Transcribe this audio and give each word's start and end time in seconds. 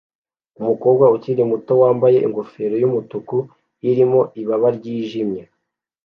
umukobwa 0.59 1.05
ukiri 1.15 1.41
muto 1.51 1.71
wambaye 1.81 2.17
ingofero 2.27 2.75
yumutuku 2.83 3.35
irimo 3.89 4.21
ibaba 4.41 4.67
ryijimye 4.77 5.43